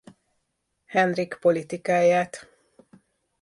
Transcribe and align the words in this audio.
Henrik 0.85 1.35
politikáját. 1.39 2.47